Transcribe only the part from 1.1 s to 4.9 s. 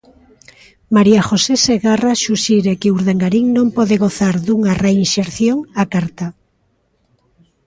José Segarra suxire que Urdangarín non pode gozar dunha